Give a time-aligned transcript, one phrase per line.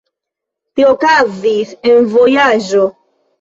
[0.79, 2.89] Tio okazis en vojaĝo.